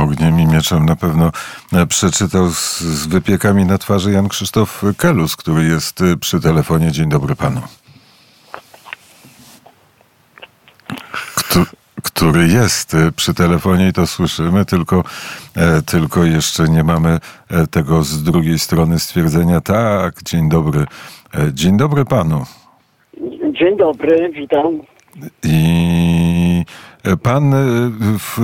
Ogniem 0.00 0.40
i 0.40 0.46
mieczem 0.46 0.86
na 0.86 0.96
pewno 0.96 1.30
e, 1.72 1.86
przeczytał 1.86 2.50
z, 2.50 2.80
z 2.80 3.06
wypiekami 3.06 3.64
na 3.64 3.78
twarzy 3.78 4.12
Jan 4.12 4.28
Krzysztof 4.28 4.82
Kelus, 4.98 5.36
który 5.36 5.64
jest 5.64 6.00
e, 6.00 6.16
przy 6.16 6.40
telefonie. 6.40 6.92
Dzień 6.92 7.08
dobry 7.08 7.36
panu. 7.36 7.60
Kto, 11.34 11.60
który 12.02 12.48
jest 12.48 12.94
e, 12.94 13.12
przy 13.12 13.34
telefonie 13.34 13.88
i 13.88 13.92
to 13.92 14.06
słyszymy, 14.06 14.64
tylko, 14.64 15.04
tylko 15.86 16.24
jeszcze 16.24 16.68
nie 16.68 16.84
mamy 16.84 17.18
tego 17.70 18.02
z 18.02 18.22
drugiej 18.22 18.58
strony 18.58 18.98
stwierdzenia. 18.98 19.60
Tak, 19.60 20.22
dzień 20.22 20.48
dobry. 20.48 20.86
Dzień 21.52 21.76
dobry 21.76 22.04
panu. 22.04 22.44
Dzień 23.52 23.76
dobry, 23.76 24.32
witam. 24.34 24.80
I 25.42 25.73
pan 27.22 27.54
e, 27.54 27.58
w, 28.18 28.38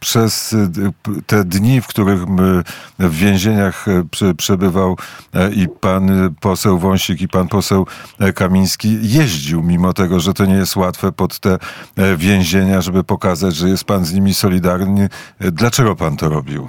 przez 0.00 0.56
te 1.26 1.44
dni, 1.44 1.80
w 1.80 1.86
których 1.86 2.24
w 2.98 3.14
więzieniach 3.14 3.88
e, 3.88 4.34
przebywał 4.34 4.96
e, 5.34 5.50
i 5.52 5.68
pan 5.80 6.34
poseł 6.40 6.78
Wąsik 6.78 7.20
i 7.20 7.28
pan 7.28 7.48
poseł 7.48 7.86
Kamiński 8.34 8.98
jeździł, 9.02 9.62
mimo 9.62 9.92
tego, 9.92 10.20
że 10.20 10.34
to 10.34 10.46
nie 10.46 10.54
jest 10.54 10.76
łatwe 10.76 11.12
pod 11.12 11.38
te 11.38 11.58
więzienia, 12.16 12.80
żeby 12.80 13.04
pokazać, 13.04 13.54
że 13.54 13.68
jest 13.68 13.84
pan 13.84 14.04
z 14.04 14.14
nimi 14.14 14.34
solidarny. 14.34 15.08
Dlaczego 15.40 15.96
pan 15.96 16.16
to 16.16 16.28
robił? 16.28 16.68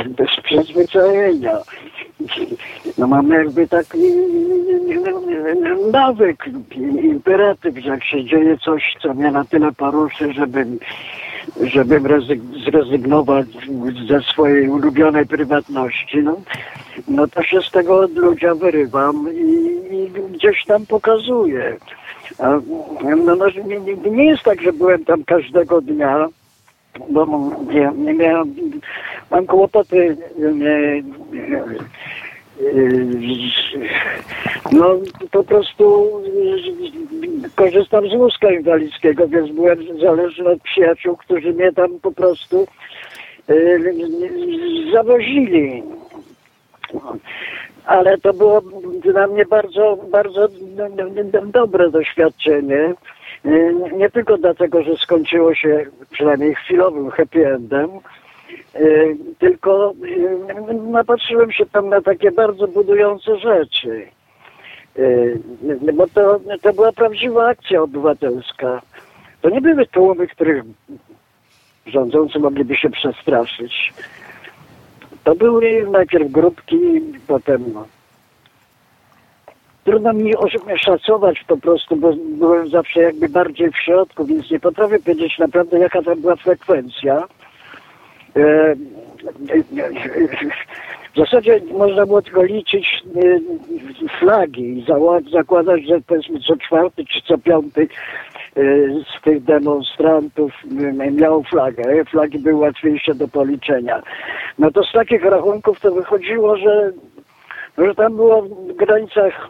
Bez 0.18 0.30
przyzwyczajenia 0.44 1.52
no 2.98 3.06
mamy 3.06 3.34
jakby 3.34 3.68
taki 3.68 3.98
nawyk, 5.92 6.44
imperatyw, 7.02 7.78
że 7.78 7.90
jak 7.90 8.04
się 8.04 8.24
dzieje 8.24 8.56
coś, 8.58 8.96
co 9.02 9.14
mnie 9.14 9.30
na 9.30 9.44
tyle 9.44 9.72
poruszy, 9.72 10.32
żebym, 10.32 10.78
żebym 11.62 12.04
zrezygnować 12.64 13.46
ze 14.08 14.20
swojej 14.20 14.68
ulubionej 14.68 15.26
prywatności, 15.26 16.18
no, 16.22 16.36
no 17.08 17.28
to 17.28 17.42
się 17.42 17.60
z 17.62 17.70
tego 17.70 18.00
od 18.00 18.12
ludzi 18.12 18.46
wyrywam 18.60 19.28
i, 19.34 19.94
i 19.94 20.10
gdzieś 20.32 20.64
tam 20.64 20.86
pokazuję. 20.86 21.76
A, 22.38 22.48
no, 23.16 23.36
no, 23.36 23.46
nie, 23.66 24.10
nie 24.10 24.24
jest 24.24 24.42
tak, 24.42 24.62
że 24.62 24.72
byłem 24.72 25.04
tam 25.04 25.24
każdego 25.24 25.80
dnia, 25.80 26.28
bo 27.10 27.26
nie, 27.72 27.92
nie 27.96 28.14
miałem, 28.14 28.54
mam 29.30 29.46
kłopoty 29.46 30.16
no 34.72 34.98
po 35.30 35.44
prostu 35.44 36.10
korzystam 37.56 38.08
z 38.08 38.14
wózka 38.14 38.52
inwalidzkiego, 38.52 39.28
więc 39.28 39.50
byłem 39.50 39.98
zależny 40.00 40.48
od 40.48 40.62
przyjaciół, 40.62 41.16
którzy 41.16 41.52
mnie 41.52 41.72
tam 41.72 42.00
po 42.02 42.12
prostu 42.12 42.66
zawozili. 44.92 45.82
Ale 47.86 48.18
to 48.18 48.32
było 48.32 48.62
dla 49.02 49.26
mnie 49.26 49.44
bardzo, 49.44 49.98
bardzo 50.10 50.48
dobre 51.44 51.90
doświadczenie. 51.90 52.94
Nie 53.96 54.10
tylko 54.10 54.38
dlatego, 54.38 54.82
że 54.82 54.96
skończyło 54.96 55.54
się 55.54 55.86
przynajmniej 56.10 56.54
chwilowym 56.54 57.10
happy 57.10 57.54
endem, 57.54 57.90
Y, 57.90 58.19
tylko 59.38 59.94
y, 60.04 60.74
napatrzyłem 60.74 61.52
się 61.52 61.66
tam 61.66 61.88
na 61.88 62.00
takie 62.00 62.30
bardzo 62.30 62.68
budujące 62.68 63.38
rzeczy. 63.38 64.06
Y, 64.98 65.40
bo 65.94 66.06
to, 66.06 66.40
to 66.62 66.72
była 66.72 66.92
prawdziwa 66.92 67.48
akcja 67.48 67.82
obywatelska. 67.82 68.82
To 69.42 69.50
nie 69.50 69.60
były 69.60 69.86
tłumy, 69.86 70.26
których 70.26 70.64
rządzący 71.86 72.38
mogliby 72.38 72.76
się 72.76 72.90
przestraszyć. 72.90 73.92
To 75.24 75.34
były 75.34 75.86
najpierw 75.90 76.30
grupki, 76.30 76.78
potem 77.26 77.64
no. 77.74 77.86
Trudno 79.84 80.12
mi 80.12 80.32
szacować 80.76 81.44
po 81.46 81.56
prostu, 81.56 81.96
bo 81.96 82.12
byłem 82.16 82.68
zawsze 82.68 83.00
jakby 83.00 83.28
bardziej 83.28 83.70
w 83.70 83.78
środku, 83.78 84.24
więc 84.24 84.50
nie 84.50 84.60
potrafię 84.60 84.98
powiedzieć 84.98 85.38
naprawdę, 85.38 85.78
jaka 85.78 86.02
tam 86.02 86.20
była 86.20 86.36
frekwencja. 86.36 87.26
E, 88.36 88.74
w 91.14 91.16
zasadzie 91.16 91.60
można 91.72 92.06
było 92.06 92.22
tylko 92.22 92.42
liczyć 92.42 93.02
e, 93.16 94.08
flagi 94.18 94.78
i 94.78 94.86
zakładać, 95.32 95.84
że 95.84 96.00
powiedzmy 96.00 96.40
co 96.40 96.56
czwarty 96.56 97.04
czy 97.04 97.22
co 97.22 97.38
piąty 97.38 97.88
e, 98.56 98.62
z 99.18 99.22
tych 99.24 99.44
demonstrantów 99.44 100.52
miał 101.12 101.42
flagę. 101.42 102.04
Flagi 102.04 102.38
były 102.38 102.54
łatwiejsze 102.54 103.14
do 103.14 103.28
policzenia. 103.28 104.02
No 104.58 104.70
to 104.70 104.84
z 104.84 104.92
takich 104.92 105.24
rachunków 105.24 105.80
to 105.80 105.92
wychodziło, 105.92 106.56
że, 106.56 106.92
że 107.78 107.94
tam 107.94 108.16
było 108.16 108.42
w 108.42 108.72
granicach 108.76 109.48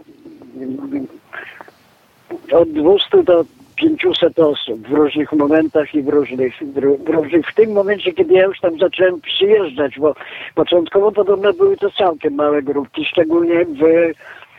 od 2.52 2.68
200 2.70 3.22
do 3.22 3.44
500 3.80 4.38
osób 4.38 4.88
w 4.88 4.92
różnych 4.92 5.32
momentach 5.32 5.94
i 5.94 6.02
w 6.02 6.08
różnych, 6.08 6.54
w 7.04 7.08
różnych, 7.08 7.46
w 7.46 7.54
tym 7.54 7.72
momencie, 7.72 8.12
kiedy 8.12 8.34
ja 8.34 8.44
już 8.44 8.60
tam 8.60 8.78
zacząłem 8.78 9.20
przyjeżdżać, 9.20 9.98
bo 9.98 10.14
początkowo 10.54 11.12
podobno 11.12 11.52
były 11.52 11.76
to 11.76 11.90
całkiem 11.90 12.34
małe 12.34 12.62
grupki, 12.62 13.04
szczególnie 13.04 13.64
w, 13.64 14.12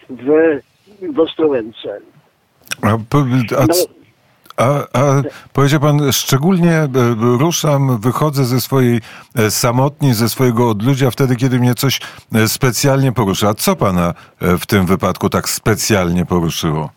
w, 0.09 0.59
w 1.13 1.19
Ostrołęce. 1.19 1.99
A, 2.81 2.87
a, 2.87 3.65
no, 3.67 3.73
a, 4.57 4.99
a 4.99 5.21
powiedział 5.53 5.79
pan, 5.79 6.11
szczególnie 6.11 6.71
e, 6.71 6.89
ruszam, 7.39 7.99
wychodzę 7.99 8.45
ze 8.45 8.61
swojej 8.61 9.01
e, 9.35 9.51
samotni, 9.51 10.13
ze 10.13 10.29
swojego 10.29 10.69
odludzia 10.69 11.11
wtedy, 11.11 11.35
kiedy 11.35 11.59
mnie 11.59 11.75
coś 11.75 11.99
e, 12.33 12.47
specjalnie 12.47 13.11
porusza. 13.11 13.49
A 13.49 13.53
co 13.53 13.75
pana 13.75 14.13
w 14.41 14.65
tym 14.65 14.85
wypadku 14.85 15.29
tak 15.29 15.49
specjalnie 15.49 16.25
poruszyło? 16.25 16.89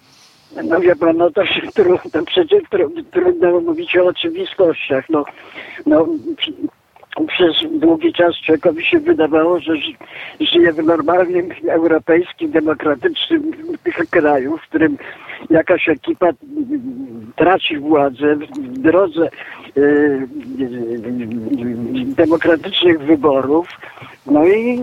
No 0.62 0.80
wie 0.80 0.96
pan, 0.96 1.16
no 1.16 1.30
to 1.30 1.46
się 1.46 1.60
trudno, 1.74 2.24
przecież 2.26 2.62
trudno 3.10 3.60
mówić 3.60 3.96
o 3.96 4.06
oczywistościach. 4.06 5.04
No, 5.10 5.24
no, 5.86 6.06
przez 7.28 7.56
długi 7.72 8.12
czas 8.12 8.36
człowiekowi 8.36 8.84
się 8.84 8.98
wydawało, 8.98 9.60
że 9.60 9.72
żyje 10.40 10.72
w 10.72 10.84
normalnym, 10.84 11.48
europejskim, 11.68 12.50
demokratycznym 12.50 13.52
kraju, 14.10 14.58
w 14.58 14.62
którym 14.62 14.98
jakaś 15.50 15.88
ekipa 15.88 16.30
traci 17.36 17.78
władzę 17.78 18.36
w 18.36 18.78
drodze 18.78 19.28
y, 19.76 20.28
demokratycznych 22.16 23.00
wyborów. 23.00 23.68
No 24.26 24.46
i, 24.46 24.50
i, 24.50 24.80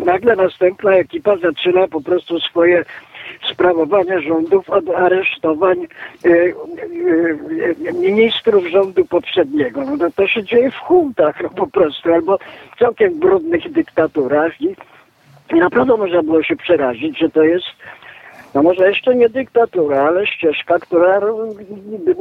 i 0.00 0.04
nagle 0.04 0.36
następna 0.36 0.92
ekipa 0.92 1.36
zaczyna 1.36 1.88
po 1.88 2.00
prostu 2.00 2.40
swoje 2.40 2.84
sprawowania 3.52 4.20
rządów 4.20 4.70
od 4.70 4.90
aresztowań 4.90 5.86
e, 6.24 6.28
e, 6.28 7.92
ministrów 7.92 8.66
rządu 8.66 9.04
poprzedniego. 9.04 9.84
No 9.84 9.98
to, 9.98 10.10
to 10.10 10.26
się 10.26 10.44
dzieje 10.44 10.70
w 10.70 10.76
huntach 10.76 11.42
no 11.42 11.50
po 11.50 11.66
prostu, 11.66 12.12
albo 12.12 12.38
w 12.76 12.78
całkiem 12.78 13.20
brudnych 13.20 13.72
dyktaturach 13.72 14.60
i, 14.60 14.76
naprawdę 15.52 15.96
można 15.96 16.22
było 16.22 16.42
się 16.42 16.56
przerazić, 16.56 17.18
że 17.18 17.30
to 17.30 17.42
jest 17.42 17.66
no 18.54 18.62
może 18.62 18.88
jeszcze 18.88 19.14
nie 19.14 19.28
dyktatura, 19.28 20.02
ale 20.02 20.26
ścieżka, 20.26 20.78
która 20.78 21.18
równym, 21.18 22.16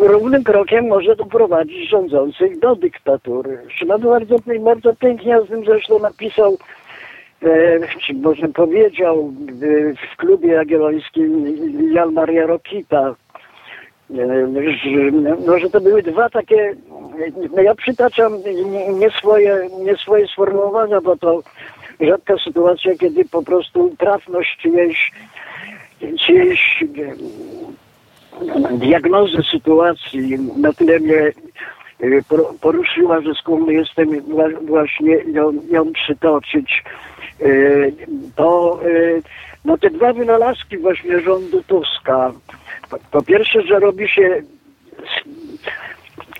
równym 0.00 0.44
krokiem 0.44 0.88
może 0.88 1.16
doprowadzić 1.16 1.90
rządzących 1.90 2.58
do 2.58 2.76
dyktatury. 2.76 3.58
Szymon 3.68 4.02
bardzo, 4.02 4.36
bardzo 4.60 4.94
pięknie 4.94 5.38
o 5.38 5.44
tym 5.44 5.64
zresztą 5.64 5.98
napisał 5.98 6.58
e, 7.42 8.14
może 8.14 8.48
powiedział 8.48 9.32
e, 9.62 10.12
w 10.14 10.16
klubie 10.16 10.48
jagiellońskim 10.48 11.56
Jan 11.92 12.12
Maria 12.12 12.46
Rokita, 12.46 13.14
e, 14.10 14.14
że, 14.72 15.10
no, 15.46 15.70
to 15.72 15.80
były 15.80 16.02
dwa 16.02 16.30
takie, 16.30 16.74
no 17.56 17.62
ja 17.62 17.74
przytaczam 17.74 18.32
nie 19.00 19.10
swoje, 19.10 19.68
nie 19.84 19.96
swoje 19.96 20.26
sformułowania, 20.26 21.00
bo 21.00 21.16
to 21.16 21.42
rzadka 22.00 22.34
sytuacja, 22.44 22.94
kiedy 23.00 23.24
po 23.24 23.42
prostu 23.42 23.96
trafność 23.98 24.58
czyjejś, 24.62 25.12
czyjejś 26.18 26.84
diagnozy 28.70 29.42
sytuacji 29.52 30.38
na 30.56 30.72
tyle 30.72 31.00
mnie 31.00 31.32
poruszyła, 32.60 33.20
że 33.20 33.34
skłonny 33.34 33.72
jestem 33.72 34.08
właśnie 34.66 35.14
ją, 35.14 35.52
ją 35.70 35.92
przytoczyć. 35.92 36.84
Y, 37.40 37.92
to 38.36 38.80
y, 38.86 39.22
no 39.64 39.78
te 39.78 39.90
dwa 39.90 40.12
wynalazki 40.12 40.78
właśnie 40.78 41.20
rządu 41.20 41.62
Tuska. 41.62 42.32
Po 43.10 43.22
pierwsze, 43.22 43.62
że 43.62 43.78
robi 43.78 44.08
się 44.08 44.42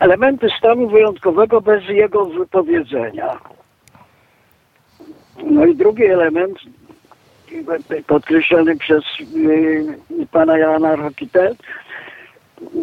elementy 0.01 0.49
stanu 0.59 0.89
wyjątkowego 0.89 1.61
bez 1.61 1.89
jego 1.89 2.25
wypowiedzenia. 2.25 3.39
No 5.43 5.67
i 5.67 5.77
drugi 5.77 6.05
element, 6.05 6.59
podkreślony 8.07 8.77
przez 8.77 9.05
y, 9.21 10.27
pana 10.33 10.59
Jana 10.59 10.97
Rokitę, 10.97 11.55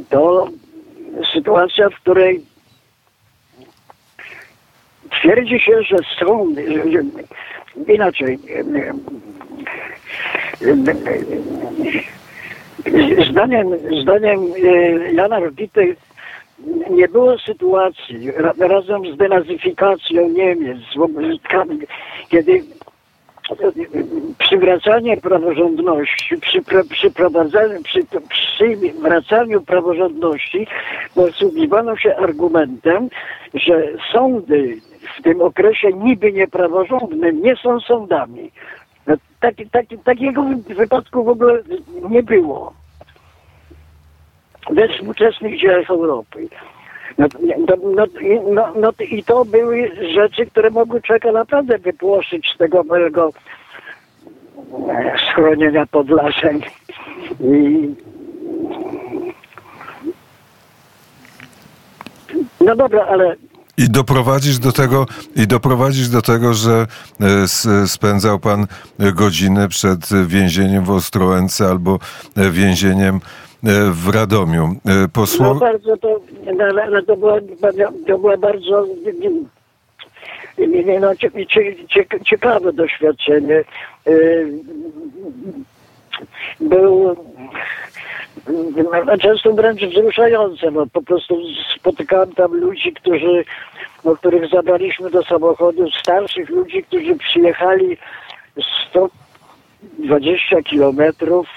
to 0.10 0.48
sytuacja, 1.34 1.90
w 1.90 1.96
której 1.96 2.46
twierdzi 5.12 5.60
się, 5.60 5.84
że 5.84 5.96
są 6.20 6.56
inaczej. 7.88 8.40
Zdaniem, 13.30 13.68
zdaniem 14.02 14.40
e, 14.40 15.14
Jana 15.14 15.40
Rokity 15.40 15.96
nie 16.90 17.08
było 17.08 17.40
sytuacji 17.40 18.32
razem 18.60 19.14
z 19.14 19.18
denazyfikacją 19.18 20.30
Niemiec, 20.30 20.78
kiedy 22.30 22.64
przywracanie 24.38 25.18
praworządności, 25.18 26.38
przy, 26.38 26.62
przyprowadzaniu, 26.90 27.84
przy 27.84 28.00
przywracaniu 28.30 29.62
praworządności 29.62 30.68
posługiwano 31.16 31.98
się 31.98 32.16
argumentem, 32.16 33.10
że 33.54 33.84
sądy 34.14 34.78
w 35.20 35.24
tym 35.24 35.42
okresie 35.42 35.94
niby 35.94 36.32
niepraworządnym 36.32 37.42
nie 37.42 37.56
są 37.56 37.80
sądami. 37.80 38.52
No, 39.08 39.16
taki, 39.40 39.70
taki, 39.70 39.98
takiego 39.98 40.46
wypadku 40.68 41.24
w 41.24 41.30
ogóle 41.30 41.62
nie 42.10 42.24
było 42.24 42.74
we 44.70 44.88
współczesnych 44.88 45.60
dziejach 45.60 45.90
Europy. 45.90 46.48
No, 47.18 47.28
no, 47.68 47.76
no, 47.96 48.06
no, 48.52 48.74
no, 48.76 48.92
I 49.00 49.24
to 49.24 49.46
były 49.46 49.92
rzeczy, 50.16 50.46
które 50.46 50.70
mogły 50.70 51.02
czeka 51.02 51.32
naprawdę 51.32 51.78
wypłoszyć 51.78 52.52
z 52.56 52.58
tego 52.58 52.84
mojego 52.84 53.32
e, 54.90 55.16
schronienia 55.32 55.86
pod. 55.86 56.08
I... 57.40 57.96
No 62.62 62.76
dobra, 62.76 63.06
ale 63.06 63.36
i 63.78 63.90
doprowadzisz 63.90 64.60
do 64.60 64.72
tego, 64.72 65.06
i 65.36 65.48
doprowadzisz 65.48 66.10
do 66.10 66.22
tego, 66.22 66.54
że 66.54 66.88
e, 67.22 67.88
spędzał 67.88 68.40
pan 68.40 68.68
godziny 69.00 69.68
przed 69.68 70.00
więzieniem 70.28 70.84
w 70.84 70.90
Ostrołęce 70.90 71.68
albo 71.68 72.00
e, 72.38 72.50
więzieniem 72.50 73.20
E, 73.20 73.51
w 73.92 74.10
Radomiu. 74.14 74.76
E, 74.86 75.08
Posło... 75.08 75.46
No 75.46 75.56
bardzo 75.56 75.98
to, 75.98 76.20
ale 76.84 77.04
to, 77.04 77.18
była, 77.18 77.38
to 78.08 78.18
była 78.18 78.38
bardzo 78.38 78.86
no, 81.00 81.16
ciekawe 82.26 82.74
doświadczenie. 82.74 83.64
E, 84.08 84.12
był 86.60 87.16
no, 89.06 89.18
często 89.18 89.54
wręcz 89.54 89.82
wzruszające, 89.82 90.72
bo 90.72 90.88
po 90.88 91.02
prostu 91.02 91.38
spotykałem 91.80 92.34
tam 92.34 92.56
ludzi, 92.56 92.94
którzy, 92.94 93.46
no, 94.06 94.16
których 94.16 94.50
zabraliśmy 94.50 95.10
do 95.10 95.24
samochodu, 95.24 95.92
starszych 96.00 96.50
ludzi, 96.50 96.84
którzy 96.84 97.16
przyjechali 97.16 97.98
120 98.90 100.62
kilometrów 100.62 101.48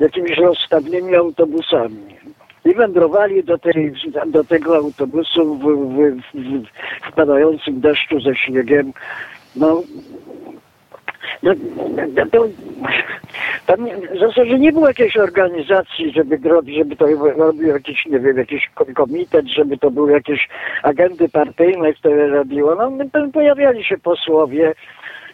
jakimiś 0.00 0.38
rozstawnymi 0.38 1.14
autobusami. 1.14 2.18
I 2.64 2.74
wędrowali 2.74 3.44
do, 3.44 3.58
tej, 3.58 3.92
do 4.26 4.44
tego 4.44 4.76
autobusu 4.76 5.54
w, 5.54 5.62
w, 5.62 6.22
w, 6.34 6.64
w 7.10 7.12
padającym 7.14 7.80
deszczu 7.80 8.20
ze 8.20 8.34
śniegiem. 8.34 8.92
No, 9.56 9.82
no, 11.42 11.52
no 12.16 12.26
to, 12.32 12.48
tam 13.66 13.86
w 14.14 14.18
zasadzie 14.18 14.58
nie 14.58 14.72
było 14.72 14.88
jakiejś 14.88 15.16
organizacji, 15.16 16.12
żeby, 16.12 16.38
żeby 16.76 16.96
to 16.96 17.06
robił 17.36 17.68
jakiś, 17.68 18.06
nie 18.06 18.20
wiem, 18.20 18.36
jakiś 18.36 18.70
komitet, 18.94 19.46
żeby 19.46 19.78
to 19.78 19.90
były 19.90 20.12
jakieś 20.12 20.48
agendy 20.82 21.28
partyjne, 21.28 21.92
które 21.92 22.28
robiło. 22.28 22.74
No, 22.74 22.90
pojawiali 23.32 23.84
się 23.84 23.98
posłowie, 23.98 24.74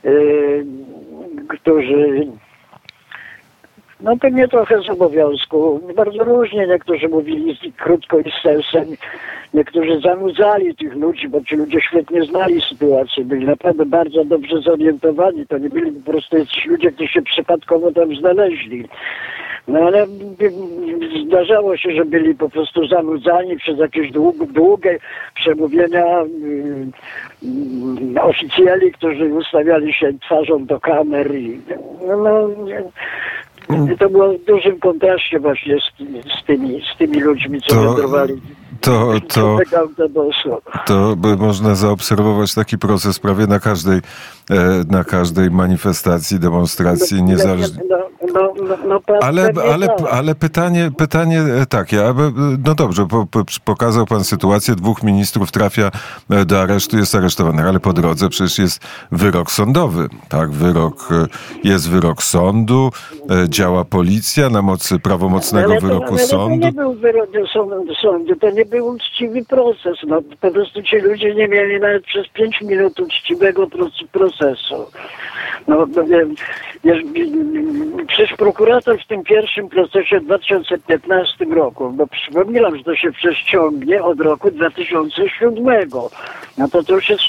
yy, 0.05 0.67
którzy 1.49 2.27
no 4.01 4.17
pewnie 4.17 4.49
trochę 4.49 4.83
z 4.83 4.91
obowiązku. 4.91 5.81
Bardzo 5.97 6.25
różnie 6.25 6.67
niektórzy 6.67 7.09
mówili 7.09 7.59
krótko 7.77 8.19
i 8.19 8.31
z 8.31 8.43
sensem. 8.43 8.97
Niektórzy 9.55 10.01
zanudzali 10.01 10.75
tych 10.77 10.95
ludzi, 10.95 11.29
bo 11.29 11.41
ci 11.45 11.57
ludzie 11.57 11.81
świetnie 11.81 12.25
znali 12.25 12.61
sytuację. 12.61 13.25
Byli 13.25 13.47
naprawdę 13.47 13.87
bardzo 13.87 14.25
dobrze 14.25 14.61
zorientowani. 14.61 15.47
To 15.47 15.59
nie 15.59 15.69
byli 15.69 15.93
po 15.93 16.11
prostu 16.13 16.39
jacyś 16.39 16.67
ludzie, 16.67 16.93
którzy 16.93 17.13
się 17.13 17.23
przypadkowo 17.23 17.93
tam 17.93 18.17
znaleźli. 18.17 18.85
No 19.69 19.79
ale 19.79 20.07
zdarzało 21.27 21.77
się, 21.77 21.93
że 21.93 22.05
byli 22.05 22.35
po 22.35 22.49
prostu 22.49 22.87
zanudzani 22.87 23.57
przez 23.57 23.79
jakieś 23.79 24.11
długie, 24.11 24.47
długie 24.47 24.99
przemówienia 25.35 26.05
yy, 27.43 28.23
oficjeli, 28.23 28.93
którzy 28.93 29.25
ustawiali 29.25 29.95
się 29.95 30.13
twarzą 30.19 30.67
do 30.67 30.81
kamer. 30.81 31.35
I, 31.35 31.61
no, 32.07 32.17
no, 32.17 32.49
to 33.99 34.11
było 34.11 34.33
w 34.39 34.45
dużym 34.45 34.81
kontraście 34.81 35.41
właśnie 35.41 35.77
z, 35.81 35.85
z, 36.41 36.45
tymi, 36.47 36.83
z 36.95 36.99
tymi 36.99 37.21
ludźmi, 37.21 37.61
co 37.61 37.75
to, 37.75 37.83
wędrowali 37.83 38.35
to, 38.85 39.13
to, 39.29 39.59
to 40.87 41.17
by 41.17 41.37
można 41.37 41.75
zaobserwować 41.75 42.55
taki 42.55 42.79
proces 42.79 43.19
prawie 43.19 43.47
na 43.47 43.61
każdej, 43.61 43.99
e, 44.51 44.85
na 44.91 45.05
każdej 45.05 45.51
manifestacji, 45.51 46.41
demonstracji, 46.41 47.23
no, 47.23 47.29
niezależnie. 47.29 47.83
No, 47.89 47.99
no, 48.35 48.55
no, 48.63 48.77
no 48.87 49.01
ale, 49.23 49.53
ale, 49.73 49.87
ale 50.11 50.35
pytanie, 50.35 50.91
pytanie 50.99 51.41
e, 51.41 51.67
takie, 51.67 52.03
no 52.65 52.75
dobrze, 52.75 53.07
po, 53.07 53.27
po, 53.27 53.43
pokazał 53.65 54.07
pan 54.07 54.25
sytuację, 54.25 54.75
dwóch 54.75 55.03
ministrów 55.03 55.53
trafia 55.53 55.91
e, 56.31 56.45
do 56.45 56.61
aresztu, 56.61 56.97
jest 56.97 57.15
aresztowanych, 57.15 57.67
ale 57.67 57.81
po 57.81 57.93
drodze 57.93 58.29
przecież 58.29 58.59
jest 58.59 58.83
wyrok 59.13 59.51
sądowy, 59.51 60.09
tak, 60.29 60.51
wyrok, 60.51 61.09
jest 61.65 61.91
wyrok 61.91 62.23
sądu, 62.23 62.91
działa 63.49 63.85
policja 63.85 64.51
na 64.51 64.63
mocy 64.63 64.99
prawomocnego 64.99 65.81
wyroku 65.81 66.15
ale 66.15 66.27
sądu. 66.27 66.61
To 66.61 66.67
nie 66.67 66.73
był 66.73 66.95
wyrok 66.95 67.31
sądu, 68.03 68.37
to 68.37 68.51
nie 68.51 68.65
był 68.75 68.87
uczciwy 68.87 69.45
proces. 69.45 69.99
No, 70.07 70.23
po 70.41 70.51
prostu 70.51 70.83
ci 70.83 70.97
ludzie 70.97 71.35
nie 71.35 71.49
mieli 71.49 71.81
nawet 71.81 72.05
przez 72.05 72.29
pięć 72.29 72.61
minut 72.61 73.01
uczciwego 73.01 73.67
procesu. 74.13 74.87
No, 75.69 75.87
no 75.87 76.05
przecież 78.09 78.37
prokurator 78.37 78.99
w 78.99 79.07
tym 79.07 79.25
pierwszym 79.25 79.69
procesie 79.69 80.21
w 80.21 80.25
2015 80.25 81.45
roku, 81.45 81.91
bo 81.91 82.07
przypominam, 82.07 82.77
że 82.77 82.85
to 82.85 82.97
się 82.97 83.13
przeciągnie 83.13 84.03
od 84.03 84.21
roku 84.21 84.51
2007. 84.51 85.65
No 86.59 86.69
to 86.69 86.83
to 86.83 86.95
już 86.95 87.09
jest, 87.09 87.25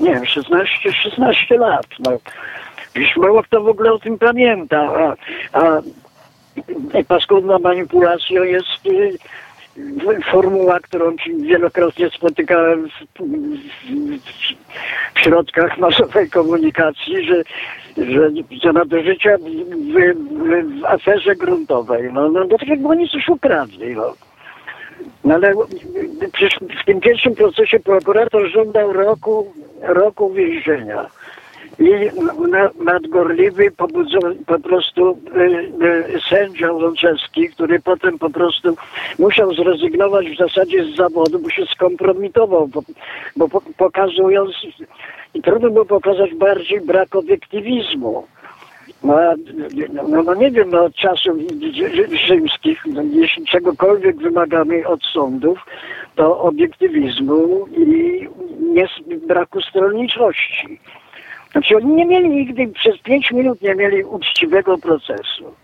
nie 0.00 0.14
wiem, 0.14 0.26
16, 0.26 0.92
16 0.92 1.58
lat. 1.58 1.86
No. 1.98 2.10
Już 2.94 3.16
mało 3.16 3.42
kto 3.42 3.60
w 3.62 3.68
ogóle 3.68 3.92
o 3.92 3.98
tym 3.98 4.18
pamięta, 4.18 4.78
a, 4.78 5.16
a 5.58 5.80
manipulacja 7.62 8.44
jest 8.44 8.86
y, 8.86 9.18
formuła, 10.30 10.80
którą 10.80 11.16
wielokrotnie 11.40 12.10
spotykałem 12.10 12.88
w, 12.88 13.22
w, 15.14 15.20
środkach 15.20 15.78
masowej 15.78 16.30
komunikacji, 16.30 17.24
że, 17.24 17.42
że, 17.96 18.30
że 18.62 18.72
nadużycia 18.72 19.38
w, 19.38 19.42
w, 19.42 20.80
w 20.80 20.84
aferze 20.84 21.36
gruntowej. 21.36 22.10
No, 22.12 22.28
no 22.28 22.58
tak 22.58 22.68
jakby 22.68 22.88
oni 22.88 23.08
coś 23.08 23.28
ukradli. 23.28 23.96
No. 23.96 24.14
No 25.24 25.34
ale 25.34 25.54
przecież 26.32 26.58
w 26.82 26.84
tym 26.84 27.00
pierwszym 27.00 27.34
procesie 27.34 27.80
prokurator 27.80 28.50
żądał 28.50 28.92
roku, 28.92 29.52
roku 29.80 30.32
więzienia 30.32 31.06
i 31.80 32.10
nadgorliwy 32.84 33.70
po 34.46 34.58
prostu 34.58 35.18
y, 35.36 36.16
y, 36.16 36.20
sędzia 36.28 36.72
Łączewski, 36.72 37.48
który 37.48 37.80
potem 37.80 38.18
po 38.18 38.30
prostu 38.30 38.76
musiał 39.18 39.54
zrezygnować 39.54 40.30
w 40.30 40.38
zasadzie 40.38 40.84
z 40.84 40.96
zawodu, 40.96 41.38
bo 41.38 41.50
się 41.50 41.66
skompromitował, 41.66 42.68
bo, 42.68 42.82
bo 43.36 43.48
pokazując, 43.76 44.50
trudno 45.42 45.70
było 45.70 45.84
pokazać 45.84 46.34
bardziej 46.34 46.80
brak 46.80 47.16
obiektywizmu. 47.16 48.26
No, 49.02 49.14
no, 50.08 50.22
no, 50.22 50.34
nie 50.34 50.50
wiem, 50.50 50.70
no, 50.70 50.84
od 50.84 50.94
czasów 50.94 51.36
rzymskich, 52.26 52.86
no, 52.86 53.02
jeśli 53.02 53.44
czegokolwiek 53.44 54.16
wymagamy 54.16 54.86
od 54.86 55.04
sądów, 55.04 55.58
to 56.14 56.40
obiektywizmu 56.40 57.66
i 57.66 58.28
nie, 58.60 58.88
braku 59.26 59.60
stronniczości. 59.60 60.80
Znaczy 61.52 61.76
oni 61.76 61.92
nie 61.92 62.06
mieli 62.06 62.28
nigdy, 62.28 62.68
przez 62.68 62.98
pięć 62.98 63.30
minut 63.30 63.62
nie 63.62 63.74
mieli 63.74 64.04
uczciwego 64.04 64.78
procesu. 64.78 65.54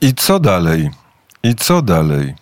I 0.00 0.14
co 0.14 0.40
dalej? 0.40 0.90
I 1.42 1.54
co 1.54 1.82
dalej? 1.82 2.34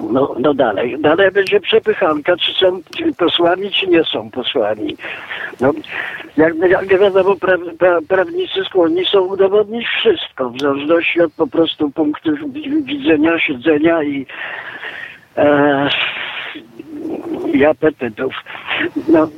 No, 0.00 0.34
no 0.38 0.54
dalej. 0.54 1.00
Dalej 1.00 1.30
będzie 1.30 1.60
przepychanka, 1.60 2.36
czy 2.36 2.52
są 2.52 2.80
posłami, 3.16 3.70
czy 3.70 3.86
nie 3.86 4.04
są 4.04 4.30
posłami. 4.30 4.96
No, 5.60 5.72
jak, 6.36 6.54
jak 6.68 7.00
wiadomo, 7.00 7.36
pra, 7.36 7.56
pra, 7.78 7.98
prawnicy 8.08 8.64
skłonni 8.64 9.04
są 9.04 9.20
udowodnić 9.20 9.86
wszystko, 9.86 10.50
w 10.50 10.60
zależności 10.60 11.20
od 11.20 11.32
po 11.32 11.46
prostu 11.46 11.90
punktu 11.90 12.30
widzenia, 12.84 13.38
siedzenia 13.38 14.02
i, 14.02 14.26
e, 15.36 15.88
i 17.52 17.64
apetytów. 17.64 18.34
No, 19.08 19.28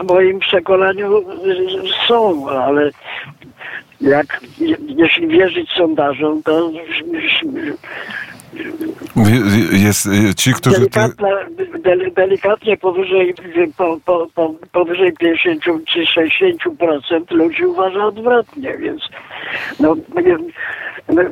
w 0.00 0.06
moim 0.08 0.38
przekonaniu 0.38 1.24
są, 2.08 2.48
ale 2.48 2.90
jak 4.00 4.40
jeśli 4.96 5.28
wierzyć 5.28 5.70
sondażom, 5.70 6.42
to 6.42 6.70
Jest 9.72 10.06
y, 10.06 10.34
ci, 10.34 10.52
którzy... 10.52 10.76
delikatna, 10.76 11.28
del, 11.78 12.12
delikatnie 12.12 12.76
powyżej, 12.76 13.34
po, 13.76 13.98
po, 14.04 14.26
po, 14.34 14.54
powyżej 14.72 15.12
50 15.12 15.62
czy 15.86 16.04
60% 16.04 17.30
ludzi 17.30 17.66
uważa 17.66 18.04
odwrotnie, 18.04 18.78
więc 18.78 19.02
no, 19.80 19.96
no, 21.08 21.22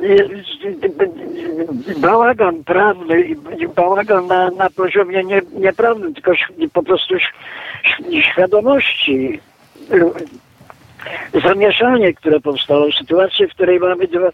bałagan 1.97 2.63
prawny 2.63 3.21
i 3.59 3.67
bałagan 3.67 4.27
na, 4.27 4.51
na 4.51 4.69
poziomie 4.69 5.23
nie, 5.23 5.41
nieprawnym, 5.59 6.13
tylko 6.13 6.31
po 6.73 6.83
prostu 6.83 7.15
świadomości 8.33 9.39
zamieszanie, 11.43 12.13
które 12.13 12.39
powstało, 12.39 12.91
sytuację, 12.91 13.47
w 13.47 13.51
której 13.51 13.79
mamy 13.79 14.07
dwa, 14.07 14.29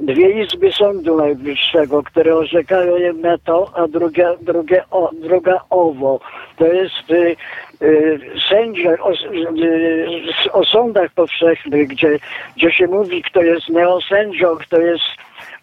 dwie 0.00 0.44
izby 0.44 0.72
Sądu 0.72 1.16
Najwyższego, 1.16 2.02
które 2.02 2.36
orzekają 2.36 2.96
jedne 2.96 3.38
to, 3.38 3.70
a 3.74 3.88
drugie, 3.88 4.28
drugie 4.40 4.84
o, 4.90 5.10
druga 5.12 5.60
owo. 5.70 6.20
To 6.56 6.66
jest 6.66 7.10
y, 7.10 7.36
y, 7.82 8.20
sędzia 8.48 8.90
o, 9.00 9.12
y, 9.12 10.52
o 10.52 10.64
sądach 10.64 11.10
powszechnych, 11.10 11.88
gdzie, 11.88 12.18
gdzie 12.56 12.72
się 12.72 12.86
mówi, 12.86 13.22
kto 13.22 13.42
jest 13.42 13.68
neosędzią, 13.68 14.56
kto 14.56 14.80
jest 14.80 15.04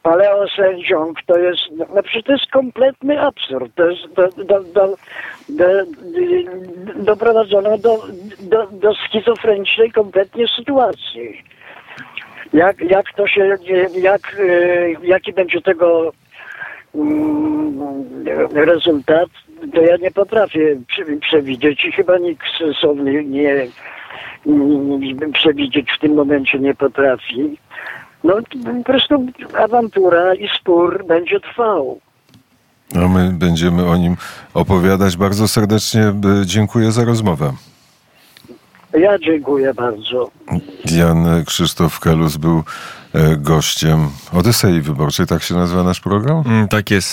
paleosędzią, 0.03 1.13
kto 1.13 1.37
jest... 1.37 1.61
No 1.95 2.03
przecież 2.03 2.23
to 2.23 2.31
jest 2.31 2.51
kompletny 2.51 3.21
absurd. 3.21 3.75
To 3.75 3.89
jest 3.89 4.13
do, 4.13 4.29
do, 4.43 4.95
do, 5.49 5.85
doprowadzono 6.95 7.77
do, 7.77 8.03
do, 8.39 8.67
do 8.67 8.93
schizofrenicznej 8.93 9.91
kompletnie 9.91 10.47
sytuacji. 10.47 11.43
Jak, 12.53 12.81
jak 12.81 13.05
to 13.15 13.27
się, 13.27 13.57
jak, 14.01 14.37
jaki 15.03 15.33
będzie 15.33 15.61
tego 15.61 16.11
rezultat, 18.51 19.29
to 19.73 19.81
ja 19.81 19.97
nie 19.97 20.11
potrafię 20.11 20.75
przewidzieć 21.21 21.85
i 21.85 21.91
chyba 21.91 22.17
nikt 22.17 22.43
sensowny 22.57 23.23
nie, 23.23 23.67
nie 24.45 25.15
przewidzieć 25.33 25.91
w 25.97 25.99
tym 25.99 26.13
momencie 26.13 26.59
nie 26.59 26.75
potrafi. 26.75 27.57
No 28.23 28.33
po 28.77 28.83
prostu 28.83 29.25
awantura 29.57 30.35
i 30.35 30.49
spór 30.59 31.05
będzie 31.05 31.39
trwał. 31.39 31.99
No 32.95 33.07
my 33.07 33.31
będziemy 33.33 33.85
o 33.85 33.97
nim 33.97 34.15
opowiadać. 34.53 35.17
Bardzo 35.17 35.47
serdecznie 35.47 36.01
e, 36.01 36.13
dziękuję 36.45 36.91
za 36.91 37.05
rozmowę. 37.05 37.53
Ja 38.93 39.19
dziękuję 39.19 39.73
bardzo. 39.73 40.31
Jan 40.91 41.45
Krzysztof 41.45 41.99
Kelus 41.99 42.37
był 42.37 42.63
e, 43.13 43.35
gościem 43.37 44.09
Odysei 44.33 44.81
Wyborczej, 44.81 45.27
tak 45.27 45.43
się 45.43 45.55
nazywa 45.55 45.83
nasz 45.83 45.99
program? 45.99 46.43
Mm, 46.45 46.67
tak 46.67 46.91
jest. 46.91 47.07